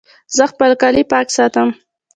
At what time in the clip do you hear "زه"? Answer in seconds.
0.35-0.43